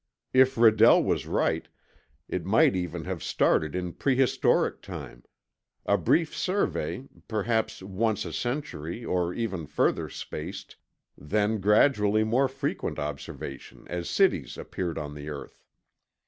If 0.33 0.55
Redell 0.55 1.03
was 1.03 1.27
right, 1.27 1.67
it 2.27 2.43
might 2.43 2.75
even 2.75 3.03
have 3.05 3.21
started 3.21 3.75
in 3.75 3.93
prehistoric 3.93 4.81
time; 4.81 5.23
a 5.85 5.95
brief 5.95 6.35
survey, 6.35 7.07
perhaps 7.27 7.83
once 7.83 8.25
a 8.25 8.33
century 8.33 9.05
or 9.05 9.31
even 9.31 9.67
further 9.67 10.09
spaced, 10.09 10.75
then 11.15 11.59
gradually 11.61 12.23
more 12.23 12.47
frequent 12.47 12.97
observation 12.97 13.83
as 13.91 14.09
cities 14.09 14.57
appeared 14.57 14.97
on 14.97 15.13
the 15.13 15.29
earth. 15.29 15.61